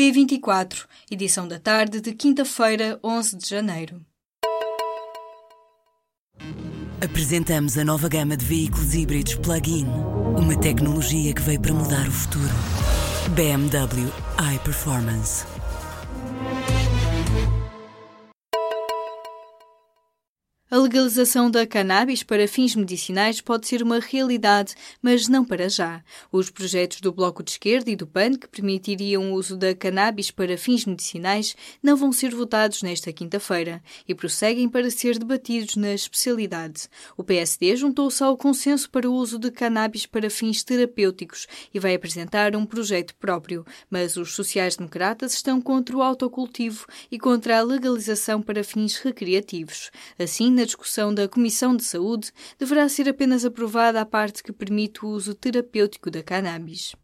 [0.00, 4.00] P24, edição da tarde de quinta-feira, 11 de janeiro.
[7.04, 9.84] Apresentamos a nova gama de veículos híbridos plug-in.
[10.38, 12.48] Uma tecnologia que veio para mudar o futuro.
[13.34, 14.10] BMW
[14.54, 15.44] iPerformance.
[20.90, 26.02] Legalização da cannabis para fins medicinais pode ser uma realidade, mas não para já.
[26.32, 30.32] Os projetos do Bloco de Esquerda e do PAN, que permitiriam o uso da cannabis
[30.32, 35.94] para fins medicinais, não vão ser votados nesta quinta-feira e prosseguem para ser debatidos na
[35.94, 36.88] especialidade.
[37.16, 41.94] O PSD juntou-se ao consenso para o uso de cannabis para fins terapêuticos e vai
[41.94, 48.42] apresentar um projeto próprio, mas os sociais-democratas estão contra o autocultivo e contra a legalização
[48.42, 49.92] para fins recreativos.
[50.18, 50.79] Assim, na discussão
[51.14, 56.10] da Comissão de Saúde, deverá ser apenas aprovada a parte que permite o uso terapêutico
[56.10, 56.94] da cannabis.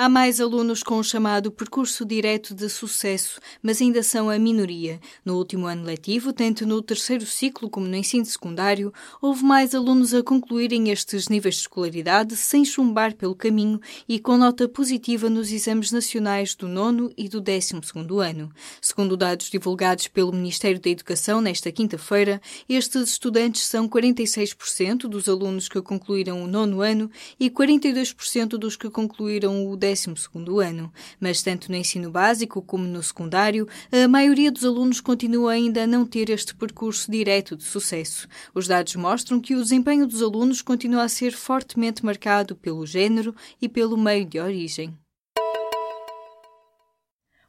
[0.00, 5.00] Há mais alunos com o chamado percurso direto de sucesso, mas ainda são a minoria.
[5.24, 10.14] No último ano letivo, tanto no terceiro ciclo como no ensino secundário, houve mais alunos
[10.14, 15.50] a concluírem estes níveis de escolaridade sem chumbar pelo caminho e com nota positiva nos
[15.50, 18.52] exames nacionais do nono e do décimo segundo ano.
[18.80, 25.68] Segundo dados divulgados pelo Ministério da Educação nesta quinta-feira, estes estudantes são 46% dos alunos
[25.68, 27.10] que concluíram o nono ano
[27.40, 32.84] e 42% dos que concluíram o décimo 12º ano, mas tanto no ensino básico como
[32.84, 37.64] no secundário, a maioria dos alunos continua ainda a não ter este percurso direto de
[37.64, 38.28] sucesso.
[38.54, 43.34] Os dados mostram que o desempenho dos alunos continua a ser fortemente marcado pelo género
[43.60, 44.96] e pelo meio de origem.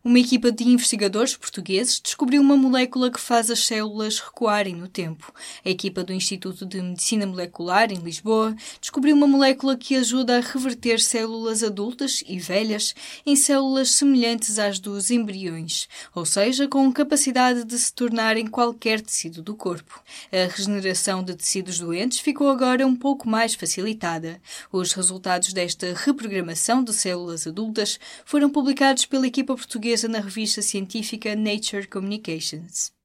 [0.01, 5.33] Uma equipa de investigadores portugueses descobriu uma molécula que faz as células recuarem no tempo.
[5.65, 10.39] A equipa do Instituto de Medicina Molecular, em Lisboa, descobriu uma molécula que ajuda a
[10.39, 17.65] reverter células adultas e velhas em células semelhantes às dos embriões, ou seja, com capacidade
[17.65, 20.01] de se tornar em qualquer tecido do corpo.
[20.31, 24.41] A regeneração de tecidos doentes ficou agora um pouco mais facilitada.
[24.71, 30.61] Os resultados desta reprogramação de células adultas foram publicados pela equipa portuguesa portuguesa na revista
[30.61, 32.98] científica Nature Communications.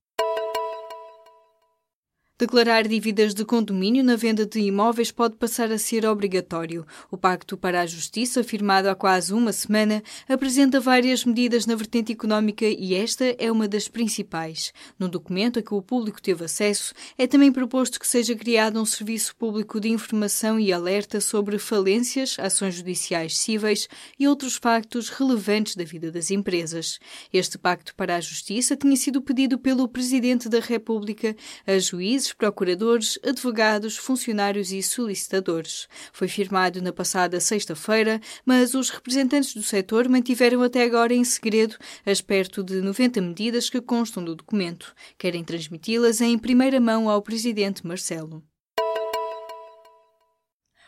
[2.37, 6.84] Declarar dívidas de condomínio na venda de imóveis pode passar a ser obrigatório.
[7.09, 12.11] O Pacto para a Justiça, firmado há quase uma semana, apresenta várias medidas na vertente
[12.11, 14.73] económica e esta é uma das principais.
[14.99, 18.84] No documento a que o público teve acesso, é também proposto que seja criado um
[18.84, 25.77] serviço público de informação e alerta sobre falências, ações judiciais cíveis e outros factos relevantes
[25.77, 26.99] da vida das empresas.
[27.33, 32.33] Este Pacto para a Justiça tinha sido pedido pelo Presidente da República a juízes juízes,
[32.33, 35.87] procuradores, advogados, funcionários e solicitadores.
[36.12, 41.77] Foi firmado na passada sexta-feira, mas os representantes do setor mantiveram até agora em segredo
[42.07, 44.95] as perto de 90 medidas que constam do documento.
[45.19, 48.43] Querem transmiti-las em primeira mão ao presidente Marcelo.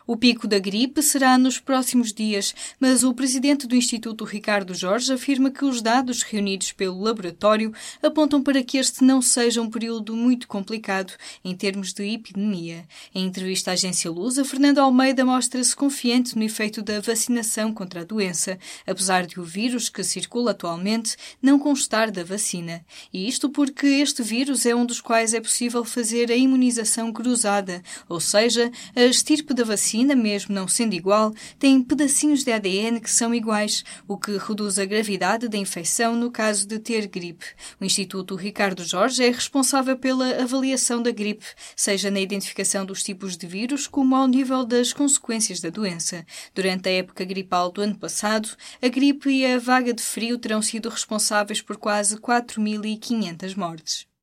[0.08, 5.12] O pico da gripe será nos próximos dias, mas o presidente do Instituto, Ricardo Jorge,
[5.12, 10.14] afirma que os dados reunidos pelo laboratório apontam para que este não seja um período
[10.14, 11.12] muito complicado
[11.44, 12.86] em termos de epidemia.
[13.12, 18.04] Em entrevista à agência Lusa, Fernando Almeida mostra-se confiante no efeito da vacinação contra a
[18.04, 22.86] doença, apesar de o vírus que circula atualmente não constar da vacina.
[23.12, 27.82] E isto porque este vírus é um dos quais é possível fazer a imunização cruzada,
[28.08, 33.00] ou seja, a estirpe da vacina vacina, mesmo não sendo igual, tem pedacinhos de ADN
[33.00, 37.46] que são iguais, o que reduz a gravidade da infecção no caso de ter gripe.
[37.80, 43.36] O Instituto Ricardo Jorge é responsável pela avaliação da gripe, seja na identificação dos tipos
[43.36, 46.26] de vírus como ao nível das consequências da doença.
[46.54, 48.50] Durante a época gripal do ano passado,
[48.82, 54.15] a gripe e a vaga de frio terão sido responsáveis por quase 4.500 mortes.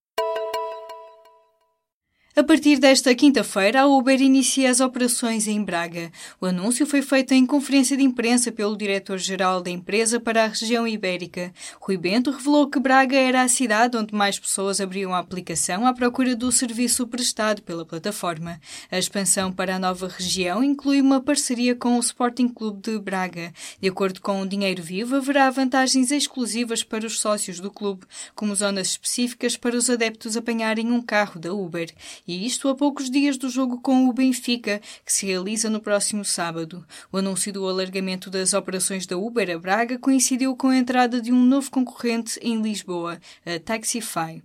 [2.36, 6.12] A partir desta quinta-feira, a Uber inicia as operações em Braga.
[6.42, 10.88] O anúncio foi feito em conferência de imprensa pelo diretor-geral da empresa para a região
[10.88, 11.54] ibérica.
[11.80, 15.94] Rui Bento revelou que Braga era a cidade onde mais pessoas abriam a aplicação à
[15.94, 18.60] procura do serviço prestado pela plataforma.
[18.90, 23.54] A expansão para a nova região inclui uma parceria com o Sporting Clube de Braga.
[23.80, 28.56] De acordo com o Dinheiro Vivo, haverá vantagens exclusivas para os sócios do clube, como
[28.56, 31.94] zonas específicas para os adeptos apanharem um carro da Uber
[32.28, 36.24] e isto a poucos dias do jogo com o Benfica, que se realiza no próximo
[36.24, 36.86] sábado.
[37.12, 41.32] O anúncio do alargamento das operações da Uber a Braga coincidiu com a entrada de
[41.32, 44.42] um novo concorrente em Lisboa, a Taxify.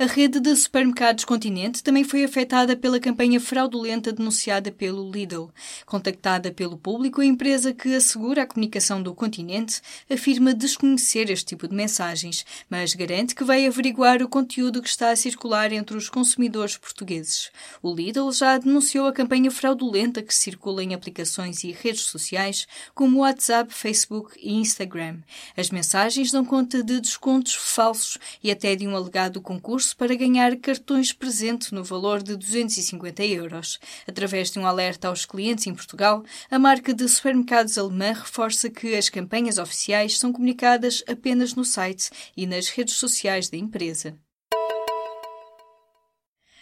[0.00, 5.50] A rede de supermercados Continente também foi afetada pela campanha fraudulenta denunciada pelo Lidl.
[5.84, 11.66] Contactada pelo público, a empresa que assegura a comunicação do Continente afirma desconhecer este tipo
[11.66, 16.08] de mensagens, mas garante que vai averiguar o conteúdo que está a circular entre os
[16.08, 17.50] consumidores portugueses.
[17.82, 23.22] O Lidl já denunciou a campanha fraudulenta que circula em aplicações e redes sociais como
[23.22, 25.18] WhatsApp, Facebook e Instagram.
[25.56, 30.14] As mensagens dão conta de descontos falsos e até de um alegado concurso concurso para
[30.14, 33.78] ganhar cartões presente no valor de 250 euros.
[34.06, 38.94] Através de um alerta aos clientes em Portugal, a marca de supermercados alemã reforça que
[38.94, 44.18] as campanhas oficiais são comunicadas apenas no site e nas redes sociais da empresa.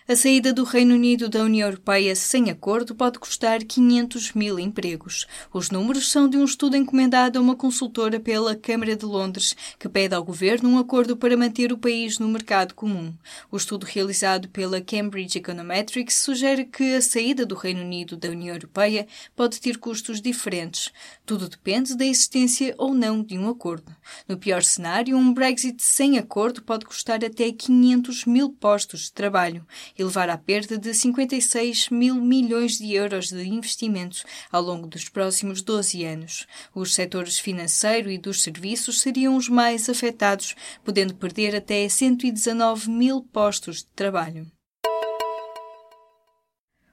[0.08, 5.26] A saída do Reino Unido da União Europeia sem acordo pode custar 500 mil empregos.
[5.52, 9.88] Os números são de um estudo encomendado a uma consultora pela Câmara de Londres, que
[9.88, 13.12] pede ao governo um acordo para manter o país no mercado comum.
[13.50, 18.54] O estudo realizado pela Cambridge Econometrics sugere que a saída do Reino Unido da União
[18.54, 20.92] Europeia pode ter custos diferentes.
[21.26, 23.92] Tudo depende da existência ou não de um acordo.
[24.28, 29.66] No pior cenário, um Brexit sem acordo pode custar até 500 mil postos de trabalho
[29.98, 35.08] e levar à perda de 56 mil milhões de euros de investimentos ao longo dos
[35.08, 36.46] próximos 12 anos.
[36.74, 40.54] Os setores financeiro e dos serviços seriam os mais afetados,
[40.84, 44.55] podendo perder até 119 mil postos de trabalho.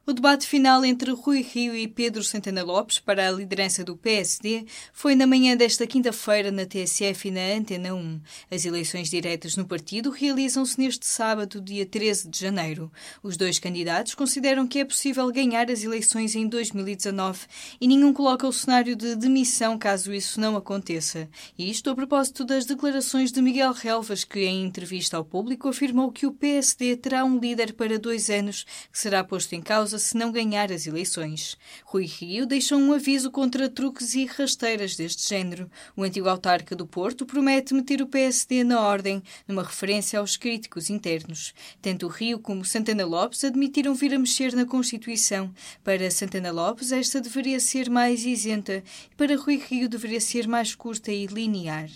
[0.05, 4.65] O debate final entre Rui Rio e Pedro Santana Lopes para a liderança do PSD
[4.91, 8.19] foi na manhã desta quinta-feira na TSF e na Antena 1.
[8.51, 12.91] As eleições diretas no partido realizam-se neste sábado, dia 13 de janeiro.
[13.23, 17.39] Os dois candidatos consideram que é possível ganhar as eleições em 2019
[17.79, 21.29] e nenhum coloca o cenário de demissão caso isso não aconteça.
[21.57, 26.25] Isto a propósito das declarações de Miguel Relvas, que em entrevista ao público afirmou que
[26.25, 30.17] o PSD terá um líder para dois anos que será posto em causa causa se
[30.17, 31.57] não ganhar as eleições.
[31.85, 35.69] Rui Rio deixou um aviso contra truques e rasteiras deste género.
[35.95, 40.89] O antigo autarca do Porto promete meter o PSD na ordem, numa referência aos críticos
[40.89, 41.53] internos.
[41.81, 45.53] Tanto Rio como Santana Lopes admitiram vir a mexer na Constituição.
[45.83, 50.73] Para Santana Lopes, esta deveria ser mais isenta e para Rui Rio deveria ser mais
[50.73, 51.89] curta e linear.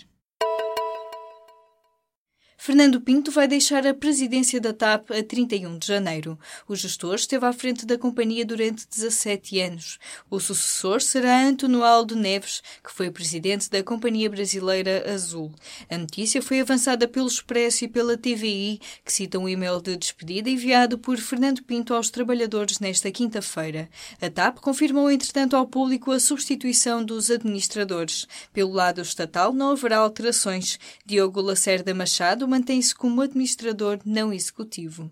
[2.60, 6.36] Fernando Pinto vai deixar a presidência da TAP a 31 de janeiro.
[6.66, 9.98] O gestor esteve à frente da companhia durante 17 anos.
[10.28, 15.52] O sucessor será António Aldo Neves, que foi presidente da Companhia Brasileira Azul.
[15.88, 20.50] A notícia foi avançada pelo Expresso e pela TVI, que citam um e-mail de despedida
[20.50, 23.88] enviado por Fernando Pinto aos trabalhadores nesta quinta-feira.
[24.20, 28.26] A TAP confirmou, entretanto, ao público a substituição dos administradores.
[28.52, 30.78] Pelo lado estatal, não haverá alterações.
[31.06, 35.10] Diogo Lacerda Machado mantém-se como administrador não executivo.